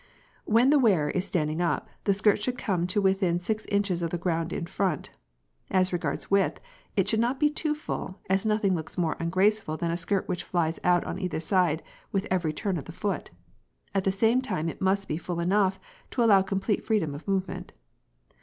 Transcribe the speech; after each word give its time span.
When 0.45 0.71
the 0.71 0.79
wearer 0.79 1.11
is 1.11 1.25
standing 1.27 1.61
up, 1.61 1.87
the 2.05 2.13
skirt 2.15 2.41
should 2.41 2.57
come 2.57 2.87
to 2.87 2.99
within 2.99 3.37
six 3.39 3.67
inches 3.67 4.01
of 4.01 4.09
the 4.09 4.17
ground 4.17 4.51
in 4.51 4.65
front. 4.65 5.11
As 5.69 5.93
regards 5.93 6.31
width, 6.31 6.59
it 6.97 7.07
should 7.07 7.19
not 7.19 7.39
be 7.39 7.51
too 7.51 7.75
full, 7.75 8.19
as 8.27 8.43
nothing 8.43 8.73
looks 8.73 8.97
more 8.97 9.15
ungraceful 9.19 9.77
than 9.77 9.91
a 9.91 9.95
skirt 9.97 10.27
which 10.27 10.43
flies 10.43 10.79
out 10.83 11.03
on 11.03 11.19
either 11.19 11.39
side 11.39 11.83
with 12.11 12.25
every 12.31 12.51
turn 12.51 12.77
of 12.79 12.85
the 12.85 12.91
foot. 12.91 13.29
At 13.93 14.03
the 14.03 14.11
same 14.11 14.41
time 14.41 14.69
it 14.69 14.81
must 14.81 15.07
be 15.07 15.17
full 15.17 15.39
enough 15.39 15.79
to 16.09 16.23
allow 16.23 16.41
complete 16.41 16.83
freedom 16.83 17.13
of 17.13 17.27
movement. 17.27 17.71